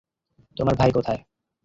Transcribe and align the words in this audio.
তোমার 0.57 0.75
ভাই 0.75 0.91
কোথায়? 0.91 1.21